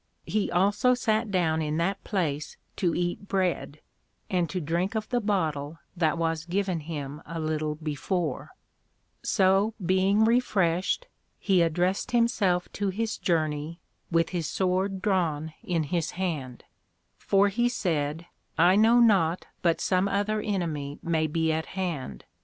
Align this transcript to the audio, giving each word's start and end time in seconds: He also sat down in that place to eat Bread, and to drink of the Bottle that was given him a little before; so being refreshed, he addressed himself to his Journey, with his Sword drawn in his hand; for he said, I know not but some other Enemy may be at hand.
He 0.25 0.49
also 0.49 0.95
sat 0.95 1.29
down 1.29 1.61
in 1.61 1.77
that 1.77 2.03
place 2.03 2.57
to 2.77 2.95
eat 2.95 3.27
Bread, 3.27 3.81
and 4.31 4.49
to 4.49 4.59
drink 4.59 4.95
of 4.95 5.07
the 5.09 5.21
Bottle 5.21 5.77
that 5.95 6.17
was 6.17 6.43
given 6.45 6.79
him 6.79 7.21
a 7.27 7.39
little 7.39 7.75
before; 7.75 8.49
so 9.21 9.75
being 9.85 10.25
refreshed, 10.25 11.05
he 11.37 11.61
addressed 11.61 12.13
himself 12.13 12.67
to 12.73 12.89
his 12.89 13.15
Journey, 13.19 13.79
with 14.09 14.29
his 14.29 14.47
Sword 14.47 15.03
drawn 15.03 15.53
in 15.61 15.83
his 15.83 16.09
hand; 16.17 16.63
for 17.19 17.49
he 17.49 17.69
said, 17.69 18.25
I 18.57 18.75
know 18.75 18.99
not 18.99 19.45
but 19.61 19.79
some 19.79 20.07
other 20.07 20.41
Enemy 20.41 20.97
may 21.03 21.27
be 21.27 21.51
at 21.51 21.67
hand. 21.77 22.25